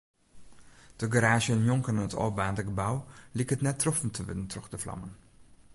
[1.01, 2.95] De garaazje njonken it ôfbaarnde gebou
[3.37, 5.13] liket net troffen te wurden troch de flammen.